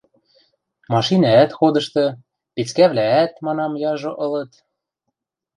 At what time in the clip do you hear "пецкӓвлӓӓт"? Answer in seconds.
2.53-3.33